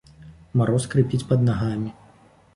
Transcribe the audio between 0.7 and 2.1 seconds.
скрыпіць пад нагамі.